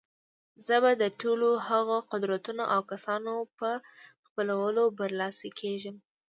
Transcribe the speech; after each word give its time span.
زه 0.65 0.75
به 0.83 0.91
د 1.01 1.03
ټولو 1.21 1.47
هغو 1.67 1.97
قدرتونو 2.11 2.63
او 2.73 2.81
کسانو 2.91 3.33
په 3.57 3.69
خپلولو 4.25 4.83
برلاسي 4.99 5.49
کېږم. 5.59 5.95